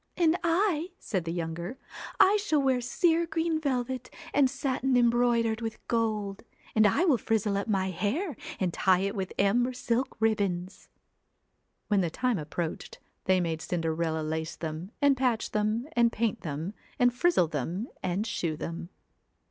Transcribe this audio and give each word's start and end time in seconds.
'And 0.17 0.35
I,' 0.43 0.89
said 0.97 1.25
the 1.25 1.31
younger, 1.31 1.77
'I 2.19 2.37
shall 2.37 2.59
wear 2.59 2.81
sere 2.81 3.27
green 3.27 3.59
velvet 3.59 4.09
and 4.33 4.49
satin 4.49 4.97
embroidered 4.97 5.61
with 5.61 5.77
gold, 5.87 6.41
and 6.73 6.87
I 6.87 7.05
will 7.05 7.19
frizzle 7.19 7.55
up 7.55 7.67
my 7.67 7.91
hair 7.91 8.35
and 8.59 8.73
tie 8.73 9.01
it 9.01 9.13
with 9.13 9.31
amber 9.37 9.73
silk 9.73 10.17
ribbons.' 10.19 10.89
24 11.89 11.89
When 11.89 12.01
the 12.01 12.09
time 12.09 12.39
approached 12.39 12.97
they 13.25 13.39
made 13.39 13.61
Cinderella 13.61 14.23
lace 14.23 14.55
them, 14.55 14.89
and 15.03 15.15
patch 15.15 15.51
them, 15.51 15.87
and 15.91 16.11
paint 16.11 16.41
them, 16.41 16.73
and 16.97 17.13
frizzle 17.13 17.47
them, 17.49 17.87
and 18.01 18.25
shoe 18.25 18.57
them. 18.57 18.89